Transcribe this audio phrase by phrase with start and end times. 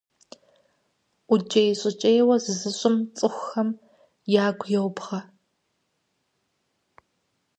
[1.31, 3.69] ӀукӀей-щӀыкӀейуэ зызыщӀым цӀыхухэм
[4.45, 5.19] ягу йобгъэ.